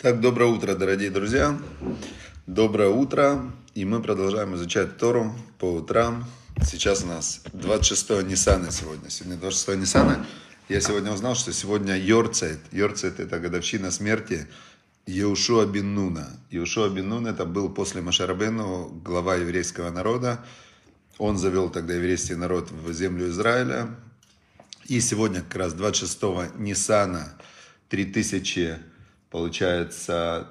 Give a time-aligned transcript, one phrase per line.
[0.00, 1.58] Так, доброе утро, дорогие друзья.
[2.46, 3.50] Доброе утро.
[3.74, 6.24] И мы продолжаем изучать Тору по утрам.
[6.62, 9.10] Сейчас у нас 26 Ниссана сегодня.
[9.10, 10.24] Сегодня 26 Ниссана.
[10.68, 12.60] Я сегодня узнал, что сегодня Йорцайт.
[12.70, 14.46] Йорцайт– это годовщина смерти
[15.06, 16.28] Еушуа бин Нуна.
[16.52, 20.44] Еушуа бин Нун– это был после Машарабену глава еврейского народа.
[21.18, 23.96] Он завел тогда еврейский народ в землю Израиля.
[24.84, 26.22] И сегодня как раз 26
[26.56, 27.36] Ниссана
[27.88, 28.78] 3000
[29.30, 30.48] получается,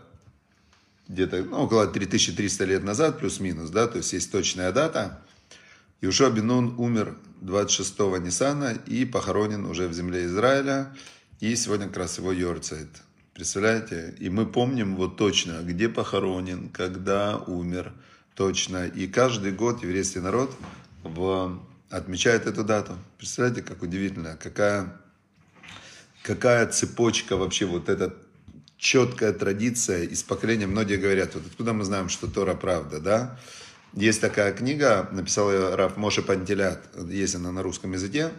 [1.08, 5.22] где-то ну, около 3300 лет назад, плюс-минус, да, то есть есть точная дата.
[6.02, 10.96] Иушуа Бенун умер 26-го Ниссана и похоронен уже в земле Израиля.
[11.40, 12.90] И сегодня как раз его Йорцайт.
[13.34, 14.16] Представляете?
[14.20, 17.94] И мы помним вот точно, где похоронен, когда умер,
[18.36, 18.88] точно.
[18.88, 20.56] И каждый год еврейский народ
[21.04, 21.60] в,
[21.90, 22.94] отмечает эту дату.
[23.18, 25.00] Представляете, как удивительно, какая,
[26.24, 28.27] какая цепочка вообще вот этот
[28.78, 30.68] четкая традиция из поколения.
[30.68, 33.40] Многие говорят, вот откуда мы знаем, что Тора правда, да?
[33.94, 38.30] Есть такая книга, написал ее Раф Моше Пантелят, есть она на русском языке.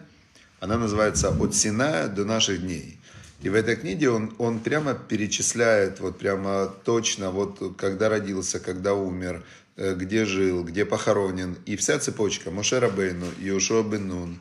[0.61, 2.99] Она называется «От Синая до наших дней».
[3.41, 8.95] И в этой книге он, он прямо перечисляет, вот прямо точно, вот когда родился, когда
[8.95, 9.45] умер,
[9.77, 11.57] э, где жил, где похоронен.
[11.65, 14.41] И вся цепочка Моше Рабейну, Иошуа Бен Нун,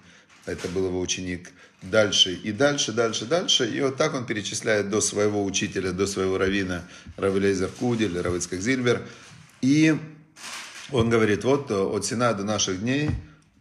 [0.52, 3.70] это был его ученик, дальше и дальше, дальше, дальше.
[3.70, 6.84] И вот так он перечисляет до своего учителя, до своего равина
[7.18, 9.08] Равелейзер Кудель, Равицкак Зильбер.
[9.62, 9.98] И
[10.92, 13.12] он говорит, вот от Сина до наших дней,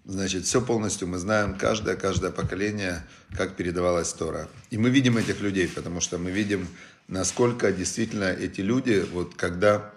[0.05, 3.05] значит, все полностью мы знаем, каждое, каждое поколение,
[3.37, 4.48] как передавалась Тора.
[4.71, 6.69] И мы видим этих людей, потому что мы видим,
[7.09, 9.93] насколько действительно эти люди, вот когда,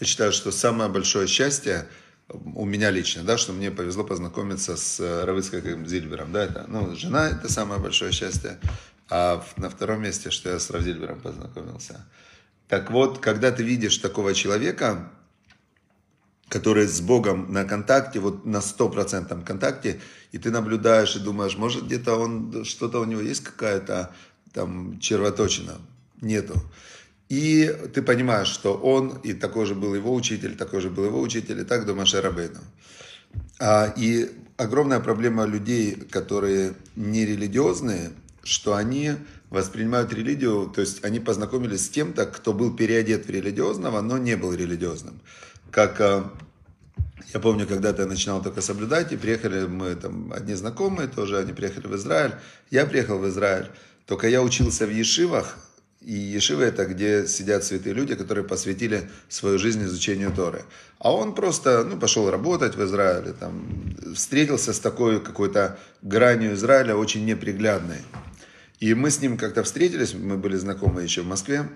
[0.00, 1.86] я считаю, что самое большое счастье–
[2.32, 6.94] у меня лично, да, что мне повезло познакомиться с э, Равыцкой Зильбером, да, это, ну,
[6.96, 8.58] жена, это самое большое счастье,
[9.08, 12.06] а на втором месте, что я с Равзильбером познакомился.
[12.68, 15.12] Так вот, когда ты видишь такого человека,
[16.48, 20.00] который с Богом на контакте, вот на стопроцентном контакте,
[20.32, 24.14] и ты наблюдаешь и думаешь, может где-то он, что-то у него есть какая-то
[24.52, 25.80] там червоточина,
[26.20, 26.54] нету.
[27.32, 31.18] И ты понимаешь, что он, и такой же был его учитель, такой же был его
[31.18, 32.58] учитель, и так до Маше Рабейну.
[33.58, 38.10] А, и огромная проблема людей, которые не религиозные,
[38.42, 39.12] что они
[39.48, 44.36] воспринимают религию, то есть они познакомились с кем-то, кто был переодет в религиозного, но не
[44.36, 45.18] был религиозным.
[45.70, 46.30] Как а,
[47.32, 51.54] я помню, когда-то я начинал только соблюдать, и приехали мы там, одни знакомые тоже, они
[51.54, 52.34] приехали в Израиль,
[52.70, 53.70] я приехал в Израиль,
[54.04, 55.56] только я учился в Ешивах,
[56.04, 60.64] и Ешива это где сидят святые люди, которые посвятили свою жизнь изучению Торы.
[60.98, 66.96] А он просто ну, пошел работать в Израиле, там, встретился с такой какой-то гранью Израиля,
[66.96, 67.98] очень неприглядной.
[68.80, 71.68] И мы с ним как-то встретились, мы были знакомы еще в Москве.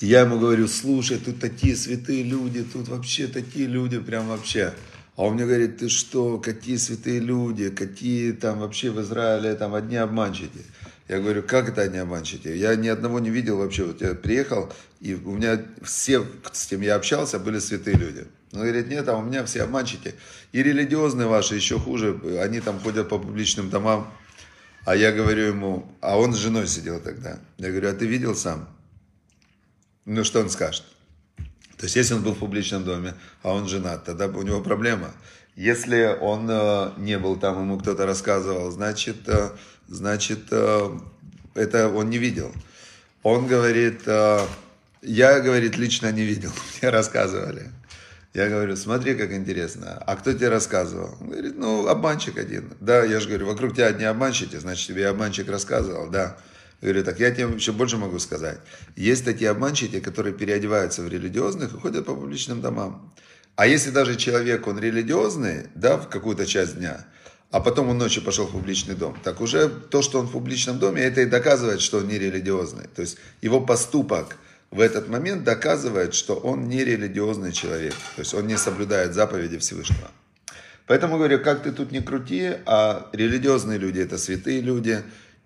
[0.00, 4.74] И я ему говорю, слушай, тут такие святые люди, тут вообще такие люди, прям вообще.
[5.16, 9.74] А он мне говорит, ты что, какие святые люди, какие там вообще в Израиле там
[9.76, 10.60] одни обманщики.
[11.08, 12.48] Я говорю, как это они обманщики?
[12.48, 13.84] Я ни одного не видел вообще.
[13.84, 18.26] Вот я приехал, и у меня все, с кем я общался, были святые люди.
[18.52, 20.14] Он говорит, нет, а у меня все обманщики.
[20.52, 22.18] И религиозные ваши еще хуже.
[22.40, 24.10] Они там ходят по публичным домам.
[24.86, 27.38] А я говорю ему, а он с женой сидел тогда.
[27.58, 28.68] Я говорю, а ты видел сам?
[30.04, 30.84] Ну, что он скажет?
[31.78, 35.12] То есть, если он был в публичном доме, а он женат, тогда у него проблема.
[35.56, 39.50] Если он э, не был там, ему кто-то рассказывал, значит, э,
[39.86, 40.98] значит, э,
[41.54, 42.52] это он не видел.
[43.22, 46.50] Он говорит, я, говорит, лично не видел,
[46.82, 47.70] мне рассказывали.
[48.34, 50.02] Я говорю, смотри, как интересно.
[50.04, 51.16] А кто тебе рассказывал?
[51.20, 52.72] Он говорит, ну, обманщик один.
[52.80, 56.36] Да, я же говорю, вокруг тебя одни обманщики, значит, тебе обманщик рассказывал, да.
[56.80, 58.58] Я говорю, так я тебе еще больше могу сказать.
[58.96, 63.14] Есть такие обманщики, которые переодеваются в религиозных и ходят по публичным домам.
[63.56, 67.04] А если даже человек, он религиозный, да, в какую-то часть дня,
[67.50, 69.16] а потом он ночью пошел в публичный дом.
[69.22, 72.88] Так уже то, что он в публичном доме, это и доказывает, что он не религиозный.
[72.94, 74.36] То есть его поступок
[74.72, 77.94] в этот момент доказывает, что он не религиозный человек.
[78.16, 80.10] То есть он не соблюдает заповеди Всевышнего.
[80.88, 85.02] Поэтому говорю, как ты тут не крути, а религиозные люди это святые люди.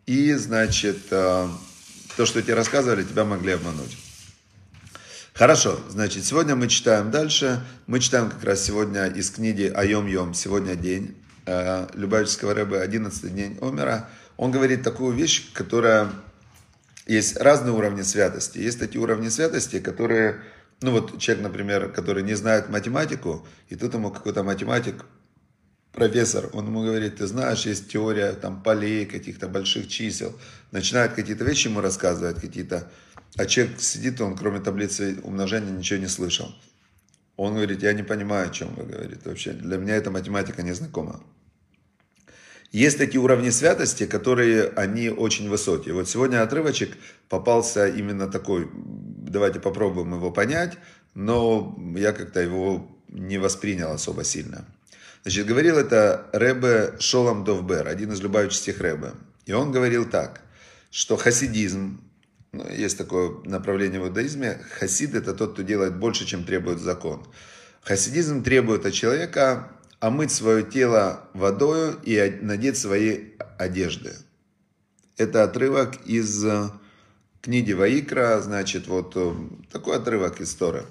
[0.06, 1.46] И, значит, э,
[2.16, 3.98] то, что тебе рассказывали, тебя могли обмануть.
[5.38, 7.60] Хорошо, значит, сегодня мы читаем дальше.
[7.86, 11.14] Мы читаем как раз сегодня из книги Айом Йом, сегодня день.
[11.46, 16.10] Э, Любавического рэба, 11 день Омера, он говорит такую вещь, которая
[17.06, 18.58] есть разные уровни святости.
[18.58, 20.40] Есть такие уровни святости, которые,
[20.80, 25.04] ну вот человек, например, который не знает математику, и тут ему какой-то математик,
[25.92, 30.36] профессор, он ему говорит, ты знаешь, есть теория там полей, каких-то больших чисел,
[30.72, 32.90] начинает какие-то вещи ему рассказывать, какие-то
[33.36, 36.54] а человек сидит, он кроме таблицы умножения ничего не слышал.
[37.36, 39.52] Он говорит, я не понимаю, о чем вы говорите вообще.
[39.52, 41.22] Для меня эта математика не знакома.
[42.72, 45.94] Есть такие уровни святости, которые, они очень высокие.
[45.94, 46.96] Вот сегодня отрывочек
[47.28, 50.76] попался именно такой, давайте попробуем его понять,
[51.14, 54.66] но я как-то его не воспринял особо сильно.
[55.22, 59.12] Значит, говорил это Ребе Шолом Довбер, один из любавичских Ребе.
[59.46, 60.42] И он говорил так,
[60.90, 62.02] что хасидизм,
[62.52, 67.26] есть такое направление в иудаизме, хасид это тот, кто делает больше, чем требует закон.
[67.82, 74.14] Хасидизм требует от человека омыть свое тело водою и надеть свои одежды.
[75.16, 76.70] Это отрывок из э,
[77.40, 79.34] книги Ваикра, значит, вот э,
[79.72, 80.86] такой отрывок из Торы.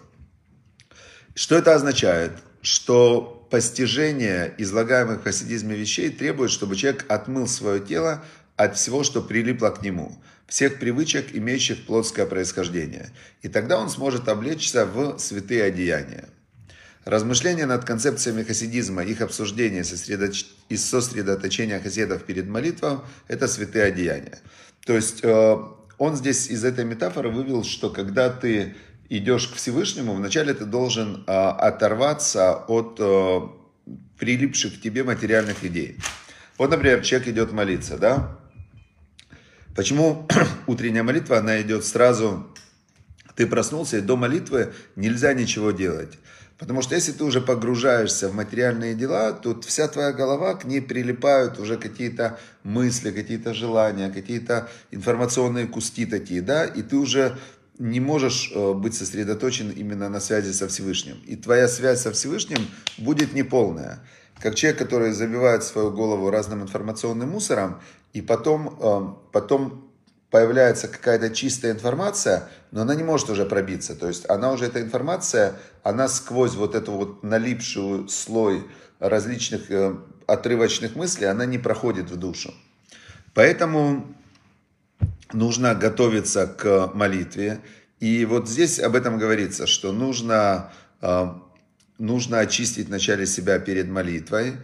[1.33, 2.33] Что это означает?
[2.61, 8.23] Что постижение излагаемых в хасидизме вещей требует, чтобы человек отмыл свое тело
[8.57, 13.09] от всего, что прилипло к нему, всех привычек, имеющих плотское происхождение.
[13.41, 16.29] И тогда он сможет облечься в святые одеяния.
[17.05, 20.45] Размышления над концепциями хасидизма, их обсуждение сосредоточ...
[20.67, 24.39] и сосредоточение хасидов перед молитвой– это святые одеяния.
[24.85, 25.57] То есть э,
[25.97, 28.75] он здесь из этой метафоры вывел, что когда ты
[29.09, 33.39] идешь к Всевышнему, вначале ты должен э, оторваться от э,
[34.19, 35.97] прилипших к тебе материальных идей.
[36.57, 38.37] Вот, например, человек идет молиться, да?
[39.77, 40.27] Почему
[40.67, 42.47] утренняя молитва, она идет сразу,
[43.35, 46.17] ты проснулся, и до молитвы нельзя ничего делать.
[46.57, 50.81] Потому что если ты уже погружаешься в материальные дела, то вся твоя голова, к ней
[50.81, 57.37] прилипают уже какие-то мысли, какие-то желания, какие-то информационные куски такие, да, и ты уже
[57.77, 61.17] не можешь э, быть сосредоточен именно на связи со Всевышним.
[61.27, 63.99] И твоя связь со Всевышним будет неполная.
[64.41, 67.79] Как человек, который забивает свою голову разным информационным мусором,
[68.17, 69.91] и потом, э, потом
[70.31, 73.95] появляется какая-то чистая информация, но она не может уже пробиться.
[73.95, 75.53] То есть она уже, эта информация,
[75.83, 78.65] она сквозь вот эту вот налипшую слой
[78.99, 82.55] различных э, отрывочных мыслей, она не проходит в душу.
[83.35, 84.15] Поэтому
[85.31, 87.59] нужно готовиться к молитве.
[87.99, 90.71] И вот здесь об этом говорится, что нужно,
[91.01, 91.27] э,
[91.99, 94.55] нужно очистить вначале себя перед молитвой.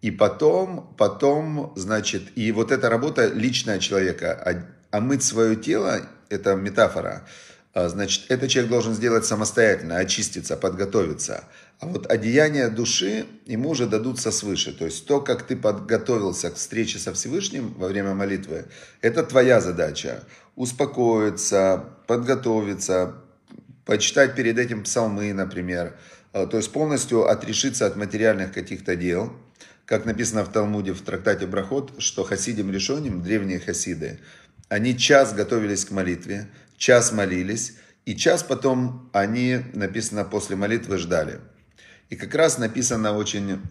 [0.00, 6.54] И потом, потом, значит, и вот эта работа личная человека, а мыть свое тело, это
[6.54, 7.26] метафора,
[7.74, 11.44] а, значит, это человек должен сделать самостоятельно, очиститься, подготовиться.
[11.80, 14.72] А вот одеяние души ему уже дадутся свыше.
[14.72, 18.64] То есть то, как ты подготовился к встрече со Всевышним во время молитвы,
[19.00, 20.24] это твоя задача.
[20.56, 23.14] Успокоиться, подготовиться,
[23.84, 25.96] почитать перед этим псалмы, например.
[26.32, 29.32] А, то есть полностью отрешиться от материальных каких-то дел.
[29.88, 34.20] Как написано в Талмуде, в трактате Брахот, что хасидим решоним, древние хасиды,
[34.68, 36.46] они час готовились к молитве,
[36.76, 37.72] час молились,
[38.04, 41.40] и час потом они, написано, после молитвы ждали.
[42.10, 43.62] И как раз написано очень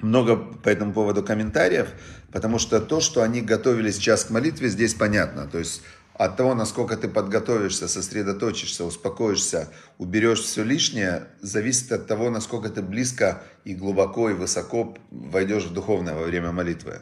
[0.00, 1.88] много по этому поводу комментариев,
[2.30, 5.46] потому что то, что они готовились час к молитве, здесь понятно.
[5.46, 5.80] То есть
[6.24, 12.82] от того, насколько ты подготовишься, сосредоточишься, успокоишься, уберешь все лишнее, зависит от того, насколько ты
[12.82, 17.00] близко и глубоко и высоко войдешь в духовное во время молитвы.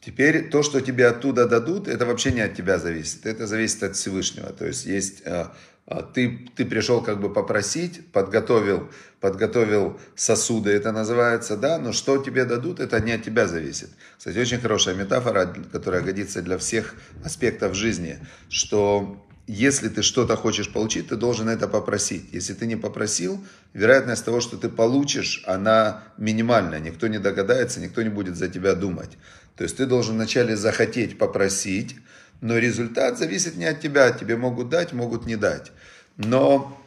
[0.00, 3.26] Теперь то, что тебе оттуда дадут, это вообще не от тебя зависит.
[3.26, 4.52] Это зависит от Всевышнего.
[4.52, 5.46] То есть есть э,
[5.86, 8.88] ты, ты пришел как бы попросить, подготовил,
[9.20, 13.90] подготовил сосуды, это называется, да, но что тебе дадут, это не от тебя зависит.
[14.16, 20.72] Кстати, очень хорошая метафора, которая годится для всех аспектов жизни, что если ты что-то хочешь
[20.72, 22.32] получить, ты должен это попросить.
[22.32, 26.80] Если ты не попросил, вероятность того, что ты получишь, она минимальная.
[26.80, 29.18] Никто не догадается, никто не будет за тебя думать.
[29.56, 31.96] То есть ты должен вначале захотеть попросить,
[32.44, 34.10] но результат зависит не от тебя.
[34.10, 35.72] Тебе могут дать, могут не дать.
[36.18, 36.78] Но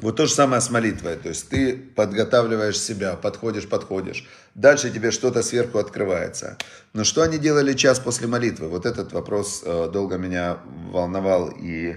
[0.00, 1.16] вот то же самое с молитвой.
[1.16, 4.28] То есть ты подготавливаешь себя, подходишь, подходишь.
[4.54, 6.58] Дальше тебе что-то сверху открывается.
[6.92, 8.68] Но что они делали час после молитвы?
[8.68, 10.58] Вот этот вопрос э, долго меня
[10.92, 11.96] волновал и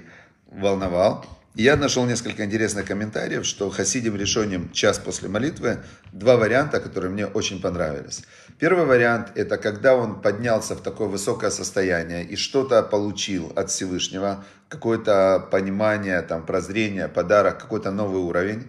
[0.50, 1.26] волновал.
[1.56, 5.80] Я нашел несколько интересных комментариев, что хасидим решением час после молитвы
[6.14, 8.22] два варианта, которые мне очень понравились.
[8.60, 14.44] Первый вариант– это когда он поднялся в такое высокое состояние и что-то получил от Всевышнего,
[14.68, 18.68] какое-то понимание, там, прозрение, подарок, какой-то новый уровень,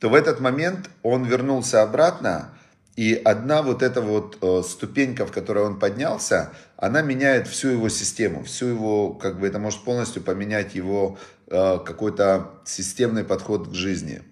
[0.00, 2.54] то в этот момент он вернулся обратно,
[2.96, 7.90] и одна вот эта вот э, ступенька, в которой он поднялся, она меняет всю его
[7.90, 11.18] систему, всю его, как бы это может полностью поменять его
[11.48, 14.22] э, какой-то системный подход к жизни.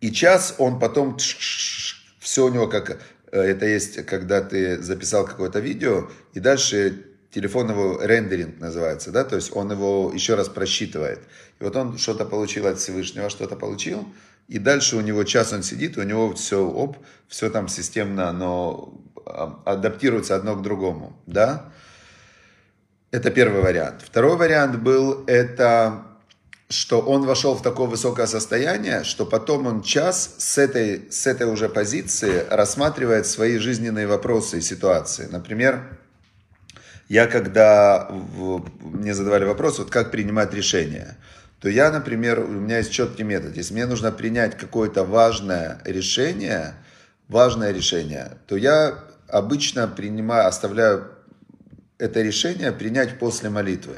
[0.00, 2.98] И час он потом, все у него как,
[3.30, 9.36] это есть, когда ты записал какое-то видео, и дальше телефон его рендеринг называется, да, то
[9.36, 11.20] есть он его еще раз просчитывает.
[11.60, 14.08] И вот он что-то получил от Всевышнего, что-то получил,
[14.48, 16.96] и дальше у него час он сидит, у него все, оп,
[17.28, 18.98] все там системно, но
[19.64, 21.72] адаптируется одно к другому, да.
[23.10, 24.02] Это первый вариант.
[24.02, 26.07] Второй вариант был, это
[26.68, 31.46] что он вошел в такое высокое состояние, что потом он час с этой, с этой
[31.46, 35.28] уже позиции рассматривает свои жизненные вопросы и ситуации.
[35.30, 35.98] Например,
[37.08, 38.10] я когда
[38.80, 41.16] мне задавали вопрос, вот как принимать решения,
[41.60, 43.56] то я, например, у меня есть четкий метод.
[43.56, 46.74] Если мне нужно принять какое-то важное решение,
[47.28, 51.08] важное решение, то я обычно принимаю, оставляю
[51.96, 53.96] это решение принять после молитвы.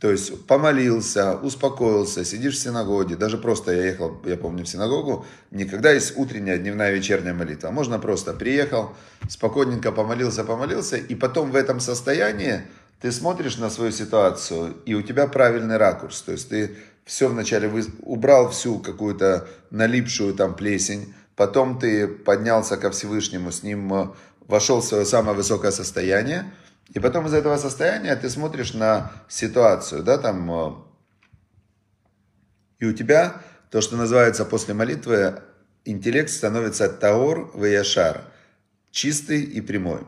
[0.00, 5.26] То есть помолился, успокоился, сидишь в синагоге, даже просто я ехал, я помню, в синагогу,
[5.50, 7.68] никогда есть утренняя, дневная, вечерняя молитва.
[7.68, 8.94] А можно просто приехал,
[9.28, 12.62] спокойненько помолился, помолился, и потом в этом состоянии
[13.02, 16.22] ты смотришь на свою ситуацию, и у тебя правильный ракурс.
[16.22, 22.90] То есть ты все вначале убрал всю какую-то налипшую там плесень, потом ты поднялся ко
[22.90, 24.08] Всевышнему, с ним э,
[24.46, 26.50] вошел в свое самое высокое состояние,
[26.92, 30.72] и потом из этого состояния ты смотришь на ситуацию, да, там, э,
[32.80, 35.40] и у тебя то, что называется после молитвы,
[35.84, 38.22] интеллект становится таор ваяшар,
[38.90, 40.00] чистый и прямой.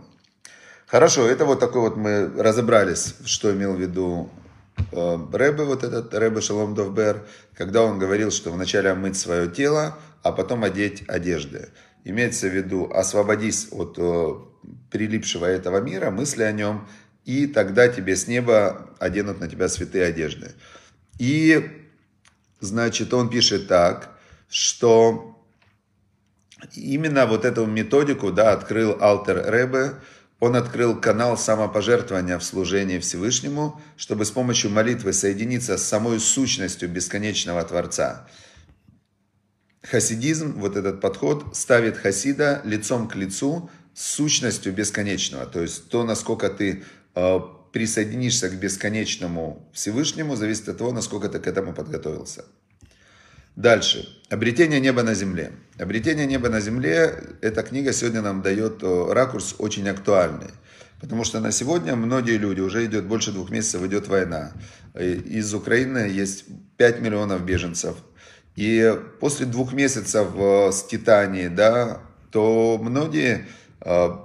[0.87, 4.31] Хорошо, это вот такой вот мы разобрались, что имел в виду
[4.91, 9.97] э, Рэбе, вот этот Рэбе Шалом Довбер, когда он говорил, что вначале омыть свое тело,
[10.23, 11.71] а потом одеть одежды.
[12.05, 14.33] Имеется в виду освободись от э,
[14.91, 16.87] прилипшего этого мира, мысли о нем,
[17.25, 20.53] и тогда тебе с неба оденут на тебя святые одежды.
[21.19, 21.87] И,
[22.61, 25.45] значит, он пишет так, что
[26.75, 29.95] именно вот эту методику, да, открыл Алтер Ребе,
[30.41, 36.89] он открыл канал самопожертвования в служении Всевышнему, чтобы с помощью молитвы соединиться с самой сущностью
[36.89, 38.27] бесконечного Творца.
[39.83, 45.47] Хасидизм, вот этот подход, ставит хасида лицом к лицу сущностью бесконечного.
[45.47, 46.85] То есть то, насколько ты
[47.15, 47.41] э,
[47.73, 52.45] присоединишься к бесконечному Всевышнему, зависит от того, насколько ты к этому подготовился.
[53.57, 54.09] Дальше.
[54.31, 55.53] Обретение неба на земле.
[55.79, 60.51] Обретение неба на земле, эта книга сегодня нам дает э, ракурс очень актуальный.
[61.01, 64.53] Потому что на сегодня многие люди, уже идет больше двух месяцев, идет война.
[64.95, 66.45] Из Украины есть
[66.77, 67.97] 5 миллионов беженцев.
[68.55, 73.47] И после двух месяцев э, с Титании, да, то многие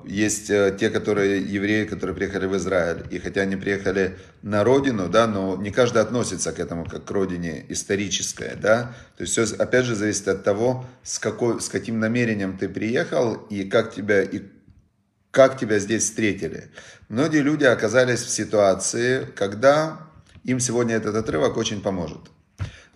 [0.06, 5.10] есть э, те, которые евреи, которые приехали в Израиль, и хотя они приехали на родину,
[5.10, 8.96] да, но не каждый относится к этому как к родине исторической, да.
[9.18, 13.34] То есть все, опять же, зависит от того, с, какой, с каким намерением ты приехал
[13.50, 14.44] и как тебя, и
[15.32, 16.70] как тебя здесь встретили.
[17.10, 20.08] Многие люди оказались в ситуации, когда
[20.44, 22.30] им сегодня этот отрывок очень поможет.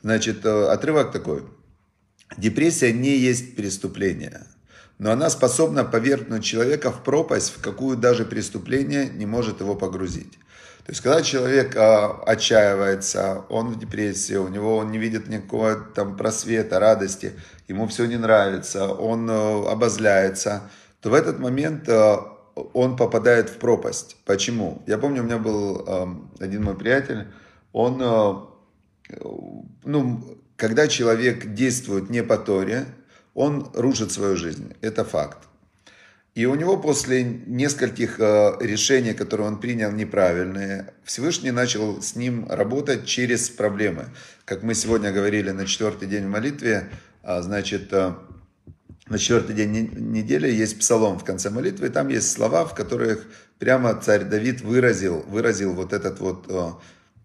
[0.03, 1.44] Значит, э, отрывок такой.
[2.38, 4.46] Депрессия не есть преступление
[5.01, 10.34] но она способна повергнуть человека в пропасть, в какую даже преступление не может его погрузить.
[10.86, 15.74] То есть, когда человек а, отчаивается, он в депрессии, у него он не видит никакого
[15.75, 17.34] там просвета, радости,
[17.67, 20.70] ему все не нравится, он а, обозляется,
[21.01, 22.38] то в этот момент а,
[22.74, 24.17] он попадает в пропасть.
[24.24, 24.84] Почему?
[24.86, 27.25] Я помню, у меня был а, один мой приятель,
[27.74, 28.48] он, а,
[29.84, 32.86] ну, когда человек действует не по Торе,
[33.33, 34.73] он рушит свою жизнь.
[34.81, 35.38] Это факт.
[36.33, 42.47] И у него после нескольких э, решений, которые он принял неправильные, Всевышний начал с ним
[42.50, 44.05] работать через проблемы.
[44.45, 46.89] Как мы сегодня говорили на четвертый день в молитве,
[47.21, 48.13] а, значит, э,
[49.07, 53.25] на четвертый день недели есть псалом в конце молитвы, и там есть слова, в которых
[53.59, 56.69] прямо царь Давид выразил, выразил вот этот вот, э,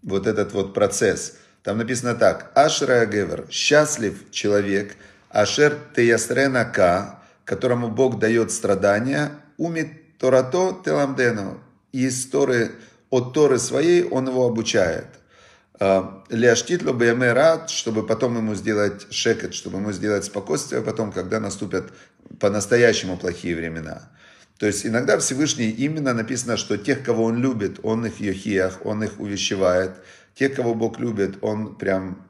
[0.03, 1.37] вот этот вот процесс.
[1.63, 2.51] Там написано так.
[2.57, 4.97] Ашра Гевер, счастлив человек,
[5.37, 11.61] Ашер Теясренака, которому Бог дает страдания, умит Торато Теламдену.
[11.93, 12.73] И из Торы,
[13.11, 15.05] от Торы своей он его обучает.
[15.79, 16.99] А, Ляштитло
[17.35, 21.93] рад, чтобы потом ему сделать шекет, чтобы ему сделать спокойствие потом, когда наступят
[22.41, 24.09] по-настоящему плохие времена.
[24.59, 29.05] То есть иногда Всевышний именно написано, что тех, кого он любит, он их йохиях, он
[29.05, 29.97] их увещевает.
[30.35, 32.27] Тех, кого Бог любит, он прям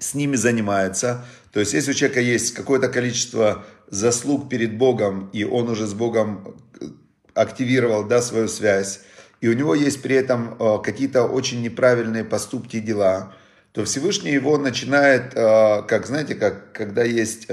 [0.00, 1.24] с ними занимается.
[1.54, 5.94] То есть, если у человека есть какое-то количество заслуг перед Богом, и он уже с
[5.94, 6.86] Богом э,
[7.32, 9.02] активировал да, свою связь,
[9.40, 13.36] и у него есть при этом э, какие-то очень неправильные поступки и дела,
[13.70, 17.46] то Всевышний его начинает, э, как знаете, как когда есть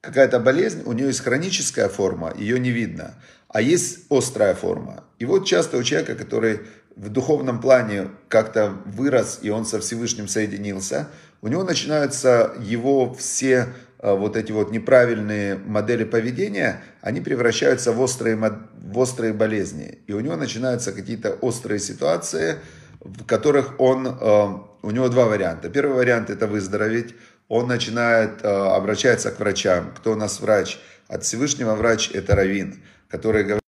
[0.00, 3.14] какая-то болезнь, у нее есть хроническая форма, ее не видно.
[3.46, 5.04] а есть острая форма.
[5.20, 6.62] И вот часто у человека, который
[6.96, 11.08] в духовном плане как-то вырос, и он со Всевышним соединился,
[11.42, 18.00] у него начинаются его все а, вот эти вот неправильные модели поведения, они превращаются в
[18.00, 19.98] острые, в острые болезни.
[20.06, 22.58] И у него начинаются какие-то острые ситуации,
[23.00, 25.68] в которых он, а, у него два варианта.
[25.68, 27.14] Первый вариант это выздороветь.
[27.48, 29.92] Он начинает, а, обращаться к врачам.
[29.96, 30.78] Кто у нас врач?
[31.08, 33.62] От Всевышнего врач это Равин, который говорит,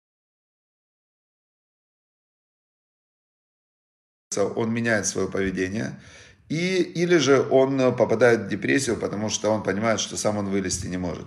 [4.55, 5.99] он меняет свое поведение.
[6.53, 10.85] И, или же он попадает в депрессию, потому что он понимает, что сам он вылезти
[10.85, 11.25] не может.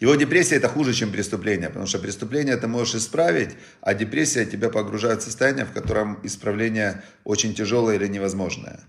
[0.00, 3.50] Его депрессия это хуже, чем преступление, потому что преступление ты можешь исправить,
[3.82, 8.80] а депрессия тебя погружает в состояние, в котором исправление очень тяжелое или невозможное.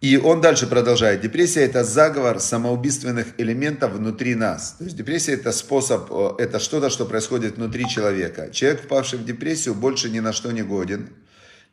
[0.00, 1.20] И он дальше продолжает.
[1.20, 4.74] Депрессия это заговор самоубийственных элементов внутри нас.
[4.78, 8.50] То есть депрессия это способ, э, это что-то, что происходит внутри человека.
[8.50, 11.10] Человек, впавший в депрессию, больше ни на что не годен.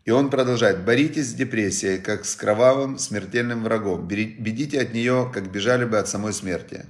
[0.05, 0.83] И он продолжает.
[0.83, 4.07] Боритесь с депрессией, как с кровавым смертельным врагом.
[4.07, 6.85] Бедите от нее, как бежали бы от самой смерти.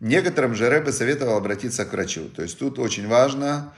[0.00, 2.28] Некоторым же Рэбе советовал обратиться к врачу.
[2.28, 3.72] То есть тут очень важно,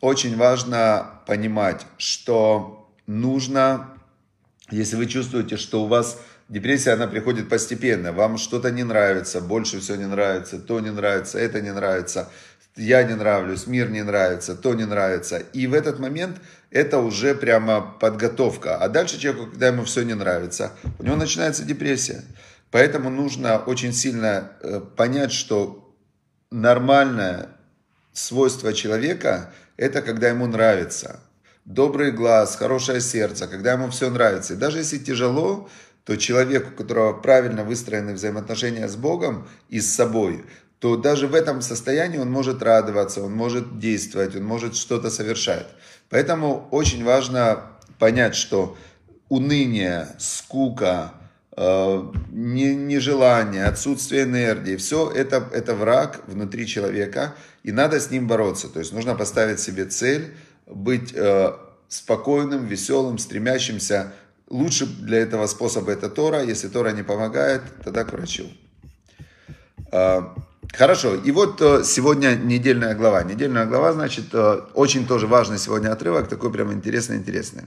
[0.00, 3.88] очень важно понимать, что нужно,
[4.70, 9.80] если вы чувствуете, что у вас депрессия, она приходит постепенно, вам что-то не нравится, больше
[9.80, 12.30] всего не нравится, то не нравится, это не нравится,
[12.76, 15.38] я не нравлюсь, мир не нравится, то не нравится.
[15.38, 16.38] И в этот момент
[16.70, 18.76] это уже прямо подготовка.
[18.76, 22.22] А дальше человеку, когда ему все не нравится, у него начинается депрессия.
[22.70, 25.94] Поэтому нужно очень сильно э, понять, что
[26.50, 27.50] нормальное
[28.12, 31.20] свойство человека– это когда ему нравится.
[31.64, 34.54] Добрый глаз, хорошее сердце, когда ему все нравится.
[34.54, 35.68] И даже если тяжело,
[36.04, 40.44] то человек, у которого правильно выстроены взаимоотношения с Богом и с собой,
[40.84, 45.66] то даже в этом состоянии он может радоваться, он может действовать, он может что-то совершать.
[46.10, 47.62] Поэтому очень важно
[47.98, 48.76] понять, что
[49.30, 51.14] уныние, скука,
[51.56, 58.68] э, нежелание, отсутствие энергии, все это, это враг внутри человека, и надо с ним бороться.
[58.68, 60.34] То есть нужно поставить себе цель,
[60.66, 61.52] быть э,
[61.88, 64.12] спокойным, веселым, стремящимся.
[64.50, 66.44] Лучше для этого способа это Тора.
[66.44, 68.44] Если Тора не помогает, тогда к врачу.
[70.72, 73.22] Хорошо, и вот э, сегодня недельная глава.
[73.22, 77.64] Недельная глава, значит, э, очень тоже важный сегодня отрывок, такой прям интересный-интересный.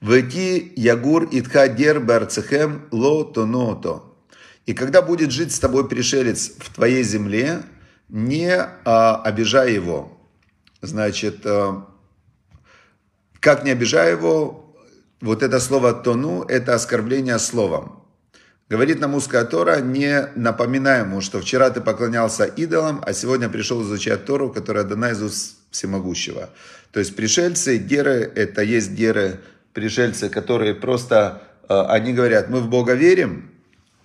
[0.00, 4.02] Войти ягур итха дер барцехем ло тоното.
[4.66, 7.62] И когда будет жить с тобой пришелец в твоей земле,
[8.08, 10.18] не а, обижай его.
[10.80, 11.86] Значит, а,
[13.40, 14.76] как не обижай его,
[15.20, 18.01] вот это слово тону, это оскорбление словом.
[18.72, 23.82] Говорит нам узкая Тора, не напоминай ему, что вчера ты поклонялся идолам, а сегодня пришел
[23.82, 26.48] изучать Тору, которая дана из уст всемогущего.
[26.90, 29.40] То есть пришельцы, геры, это есть геры,
[29.74, 33.50] пришельцы, которые просто, э, они говорят, мы в Бога верим,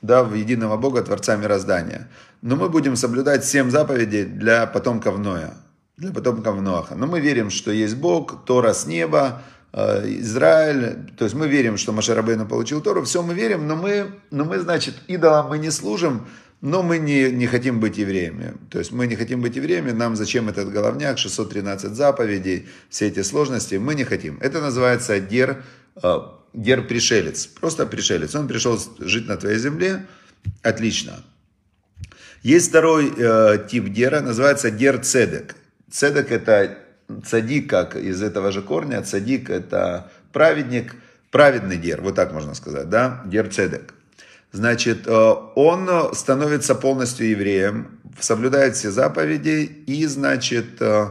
[0.02, 2.10] да, в единого Бога, Творца мироздания.
[2.42, 5.54] Но мы будем соблюдать семь заповедей для потомков Ноя,
[5.96, 6.96] для потомков Ноаха.
[6.96, 9.44] Но мы верим, что есть Бог, Тора с неба,
[9.78, 14.44] Израиль, то есть мы верим, что Машарабейну получил Тору, все мы верим, но мы, но
[14.44, 16.26] мы, значит, идолам мы не служим,
[16.62, 18.56] но мы не, не хотим быть евреями.
[18.72, 23.22] То есть мы не хотим быть евреями, нам зачем этот головняк, 613 заповедей, все эти
[23.22, 24.40] сложности, мы не хотим.
[24.42, 25.64] Это называется гер,
[26.02, 26.20] э,
[26.54, 28.34] гер пришелец, просто пришелец.
[28.34, 30.08] Он пришел жить на твоей земле,
[30.64, 31.24] отлично.
[32.42, 35.56] Есть второй э, тип гера, называется гер цедек.
[35.92, 36.80] Цедек это
[37.26, 40.96] цадик, как из этого же корня, цадик это праведник,
[41.32, 43.94] праведный дер, вот так можно сказать, да, дер цедек.
[44.52, 45.12] Значит, э,
[45.56, 51.10] он становится полностью евреем, соблюдает все заповеди и, значит, э,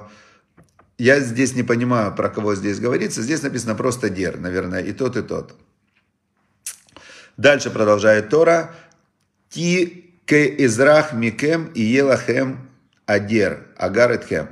[0.99, 3.23] я здесь не понимаю, про кого здесь говорится.
[3.23, 5.55] Здесь написано просто дер, наверное, и тот, и тот.
[7.37, 8.75] Дальше продолжает Тора.
[9.51, 12.69] Ти ке израх микем и елахем
[13.05, 14.49] адер, агаретхем.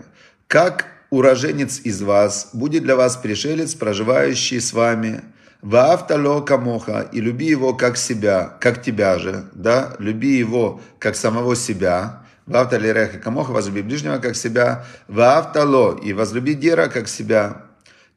[0.46, 5.22] Как уроженец из вас, будет для вас пришелец, проживающий с вами.
[5.62, 11.56] Ваавтало камоха, и люби его как себя, как тебя же, да, люби его как самого
[11.56, 12.24] себя.
[12.46, 14.84] Ваавтали реха камоха, возлюби ближнего как себя.
[15.08, 17.62] Ваавтало, и возлюби дера как себя.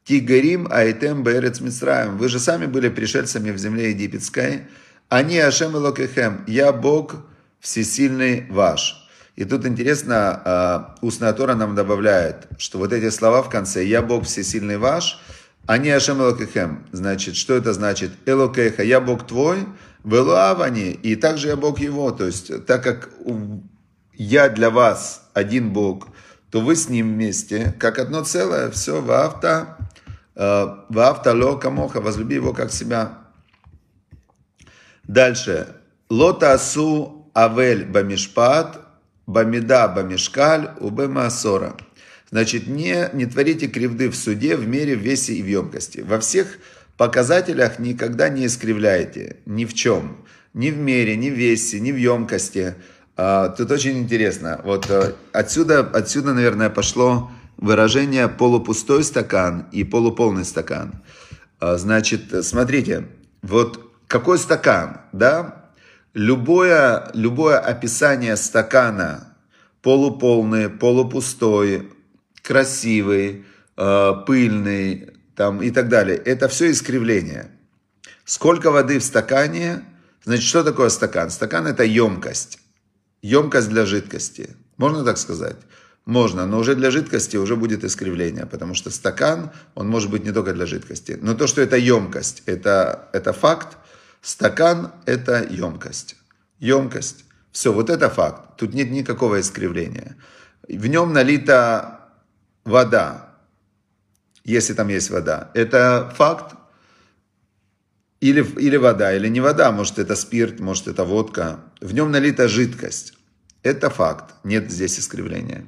[0.04, 2.18] Тигарим аитем бэрец мицраем.
[2.18, 4.66] Вы же сами были пришельцами в земле египетской.
[5.08, 6.44] Они Ашем и Локехем.
[6.46, 7.16] Я Бог
[7.60, 9.07] всесильный ваш.
[9.38, 14.02] И тут интересно, а, устная Тора нам добавляет, что вот эти слова в конце «Я
[14.02, 15.20] Бог всесильный ваш»,
[15.64, 16.84] они Ашем Элокехем.
[16.90, 18.10] Значит, что это значит?
[18.26, 19.64] Элокеха, я Бог твой,
[20.02, 22.10] Велуавани, и также я Бог его.
[22.10, 23.10] То есть, так как
[24.12, 26.08] я для вас один Бог,
[26.50, 29.68] то вы с ним вместе, как одно целое, все, в авто,
[30.34, 33.18] э, в авто ло камоха, возлюби его как себя.
[35.04, 35.76] Дальше.
[36.10, 38.87] Лота асу авель бамишпат,
[39.28, 41.76] бамида бамишкаль, убема асора.
[42.30, 46.00] Значит, не, не творите кривды в суде, в мере, в весе и в емкости.
[46.00, 46.58] Во всех
[46.96, 50.24] показателях никогда не искривляйте, ни в чем.
[50.54, 52.74] Ни в мере, ни в весе, ни в емкости.
[53.16, 54.60] А, тут очень интересно.
[54.64, 61.02] Вот э, отсюда, отсюда, наверное, пошло выражение полупустой стакан и полуполный стакан.
[61.60, 63.08] А, значит, смотрите,
[63.42, 65.67] вот какой стакан, да?
[66.14, 69.36] Любое, любое описание стакана
[69.82, 71.90] полуполный, полупустой,
[72.42, 73.44] красивый,
[73.76, 77.50] э, пыльный там, и так далее, это все искривление.
[78.24, 79.84] Сколько воды в стакане?
[80.24, 81.30] Значит, что такое стакан?
[81.30, 82.58] Стакан это емкость
[83.22, 84.56] емкость для жидкости.
[84.76, 85.56] Можно так сказать?
[86.04, 90.32] Можно, но уже для жидкости уже будет искривление, потому что стакан, он может быть не
[90.32, 91.18] только для жидкости.
[91.20, 93.76] Но то, что это емкость, это, это факт.
[94.20, 96.16] Стакан– это емкость.
[96.58, 97.24] Емкость.
[97.52, 98.56] Все, вот это факт.
[98.56, 100.16] Тут нет никакого искривления.
[100.68, 102.00] В нем налита
[102.64, 103.34] вода,
[104.44, 105.50] если там есть вода.
[105.54, 106.56] Это факт,
[108.20, 111.60] или, или вода, или не вода, может это спирт, может это водка.
[111.80, 113.14] В нем налита жидкость.
[113.62, 115.66] Это факт, нет здесь искривления.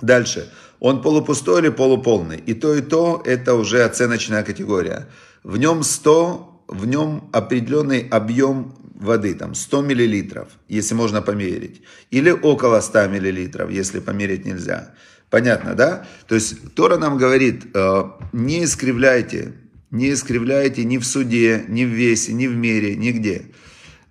[0.00, 0.52] Дальше.
[0.78, 2.38] Он полупустой или полуполный.
[2.38, 5.08] И то, и то это уже оценочная категория.
[5.42, 11.82] В нем 100, в нем определенный объем воды, там 100 миллилитров, если можно померить.
[12.10, 14.94] Или около 100 миллилитров, если померить нельзя.
[15.30, 16.06] Понятно, да?
[16.26, 18.02] То есть Тора нам говорит, э,
[18.32, 19.54] не искривляйте
[19.90, 23.46] не искривляйте ни в суде, ни в весе, ни в мере, нигде.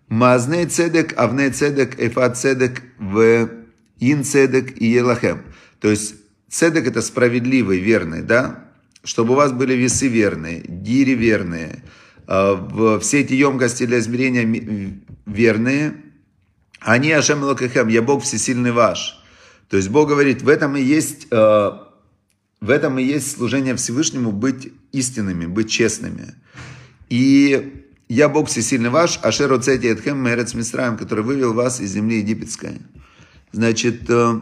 [0.08, 3.50] Мазней цедек, авней цедек, эфат цедек, в
[4.00, 5.44] ин цедек и елахем.
[5.80, 6.16] То есть
[6.50, 8.64] цедек это справедливый, верный, да?
[9.04, 11.84] Чтобы у вас были весы верные, дири верные,
[12.28, 15.96] все эти емкости для измерения верные.
[16.80, 19.20] Они Ашем Лакахем, я Бог всесильный ваш.
[19.70, 21.88] То есть Бог говорит, в этом и есть а,
[22.60, 26.34] в этом и есть служение Всевышнему быть истинными, быть честными.
[27.10, 32.18] И я Бог всесильный ваш, Ашер Оцети Эдхем Мерец Мистраем, который вывел вас из земли
[32.18, 32.82] египетской.
[33.52, 34.40] Значит, э,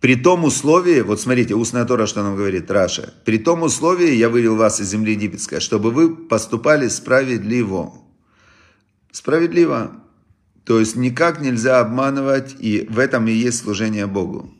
[0.00, 4.28] при том условии, вот смотрите, устная Тора, что нам говорит Раша, при том условии я
[4.28, 7.94] вывел вас из земли египетской, чтобы вы поступали справедливо.
[9.10, 9.90] Справедливо.
[10.64, 14.54] То есть никак нельзя обманывать, и в этом и есть служение Богу.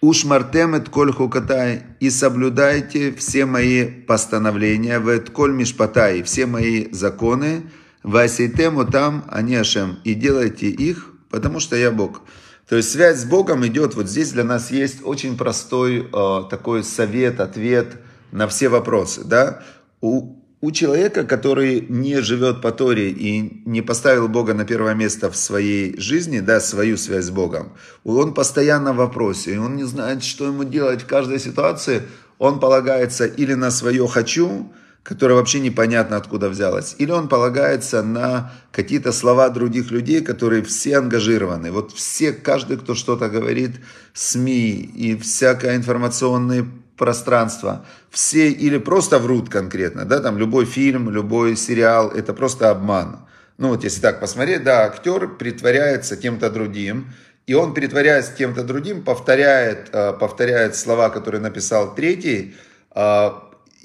[0.00, 7.64] Ушмартем эт коль хукатай, и соблюдайте все мои постановления, в коль мишпатай, все мои законы,
[8.02, 12.22] васейтему там, они ашем, и делайте их, потому что я Бог.
[12.68, 16.82] То есть связь с Богом идет, вот здесь для нас есть очень простой э, такой
[16.82, 17.96] совет, ответ
[18.32, 19.22] на все вопросы.
[19.24, 19.62] Да?
[20.00, 25.30] У, у человека, который не живет по Торе и не поставил Бога на первое место
[25.30, 29.84] в своей жизни, да, свою связь с Богом, он постоянно в вопросе, и он не
[29.84, 32.02] знает, что ему делать в каждой ситуации,
[32.38, 34.72] он полагается или на свое «хочу»,
[35.06, 40.98] которое вообще непонятно откуда взялось, или он полагается на какие-то слова других людей, которые все
[40.98, 41.70] ангажированы.
[41.70, 43.76] Вот все, каждый, кто что-то говорит,
[44.14, 46.66] СМИ и всякое информационное
[46.96, 47.86] пространство.
[48.10, 53.20] Все или просто врут конкретно, да, там любой фильм, любой сериал, это просто обман.
[53.58, 57.12] Ну вот если так посмотреть, да, актер притворяется кем-то другим,
[57.46, 62.56] и он, притворяясь кем-то другим, повторяет, э, повторяет слова, которые написал третий,
[62.92, 63.30] э,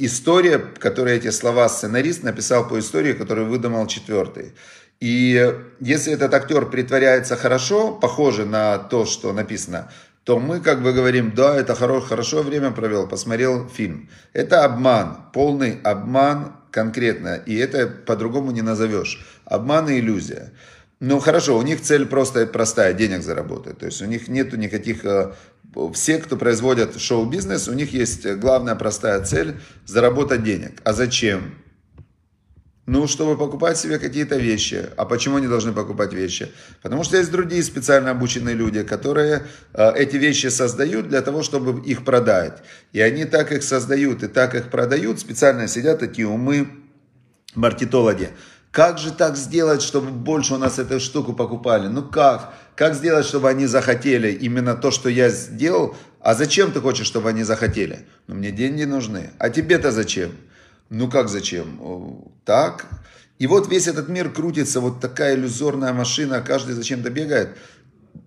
[0.06, 4.54] история, которые эти слова сценарист написал по истории, которую выдумал четвертый.
[5.00, 9.90] И если этот актер притворяется хорошо, похоже на то, что написано,
[10.24, 14.10] то мы как бы говорим, да, это хорошо, хорошо время провел, посмотрел фильм.
[14.34, 19.26] Это обман, полный обман конкретно, и это по-другому не назовешь.
[19.46, 20.54] Обман и иллюзия.
[21.00, 23.80] Ну хорошо, у них цель просто простая, денег заработать.
[23.80, 25.04] То есть у них нету никаких...
[25.94, 30.82] Все, кто производят шоу-бизнес, у них есть главная простая цель– заработать денег.
[30.84, 31.56] А зачем?
[32.88, 34.90] Ну, чтобы покупать себе какие-то вещи.
[34.98, 36.52] А почему они должны покупать вещи?
[36.82, 41.86] Потому что есть другие специально обученные люди, которые э, эти вещи создают для того, чтобы
[41.86, 42.64] их продать.
[42.92, 45.20] И они так их создают и так их продают.
[45.20, 46.68] Специально сидят такие умы,
[47.56, 48.32] маркетологи.
[48.72, 51.88] Как же так сделать, чтобы больше у нас эту штуку покупали?
[51.88, 52.54] Ну как?
[52.76, 55.96] Как сделать, чтобы они захотели именно то, что я сделал?
[56.22, 58.06] А зачем ты хочешь, чтобы они захотели?
[58.28, 59.32] Ну, мне деньги нужны.
[59.40, 60.32] А тебе-то зачем?
[60.90, 62.24] Ну как зачем?
[62.46, 62.86] Так.
[63.40, 67.58] И вот весь этот мир крутится, вот такая иллюзорная машина, каждый зачем-то бегает.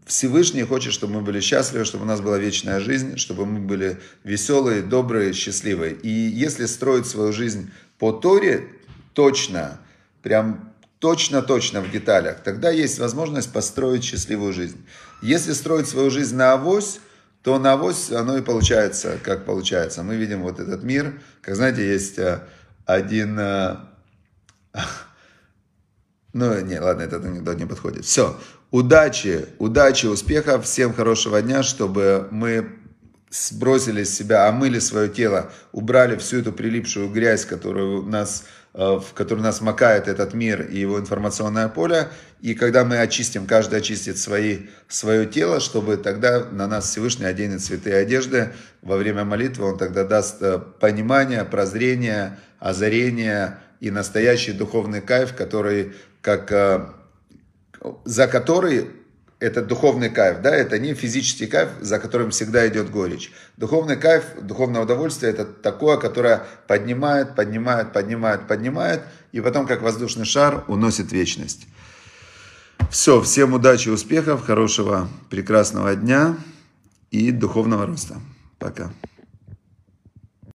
[0.07, 3.99] Всевышний хочет, чтобы мы были счастливы, чтобы у нас была вечная жизнь, чтобы мы были
[4.25, 5.95] веселые, добрые, счастливые.
[5.95, 8.69] И если строить свою жизнь по Торе
[9.15, 9.81] точно,
[10.25, 14.85] прям точно-точно в деталях, тогда есть возможность построить счастливую жизнь.
[15.23, 16.99] Если строить свою жизнь на авось,
[17.43, 20.03] то на авось оно и получается, как получается.
[20.03, 22.41] Мы видим вот этот мир, как знаете, есть э,
[22.87, 23.39] один...
[23.39, 23.77] Э,
[26.33, 28.07] ну, не, ладно, этот анекдот не подходит.
[28.07, 28.35] Все,
[28.71, 32.71] удачи, удачи, успехов, всем хорошего дня, чтобы мы
[33.31, 39.15] сбросили с себя, омыли свое тело, убрали всю эту прилипшую грязь, которую нас Э, в
[39.15, 42.09] который нас макает этот мир и его информационное поле.
[42.41, 47.63] И когда мы очистим, каждый очистит свои, свое тело, чтобы тогда на нас Всевышний оденет
[47.63, 48.53] святые одежды.
[48.83, 55.93] Во время молитвы он тогда даст э, понимание, прозрение, озарение и настоящий духовный кайф, который,
[56.21, 56.87] как, э,
[58.05, 58.91] за который
[59.45, 63.31] это духовный кайф, да, это не физический кайф, за которым всегда идет горечь.
[63.59, 69.03] Духовный кайф, духовное удовольствие, это такое, которое поднимает, поднимает, поднимает, поднимает,
[69.33, 71.67] и потом, как воздушный шар, уносит вечность.
[72.91, 76.37] Все, всем удачи, успехов, хорошего, прекрасного дня
[77.11, 78.17] и духовного роста.
[78.59, 78.93] Пока.